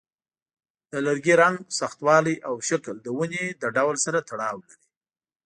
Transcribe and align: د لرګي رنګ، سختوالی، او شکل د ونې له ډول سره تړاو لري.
د 0.91 0.93
لرګي 1.05 1.33
رنګ، 1.41 1.57
سختوالی، 1.79 2.35
او 2.47 2.53
شکل 2.69 2.95
د 3.01 3.07
ونې 3.17 3.45
له 3.61 3.67
ډول 3.77 3.95
سره 4.05 4.19
تړاو 4.29 4.57
لري. 4.67 4.83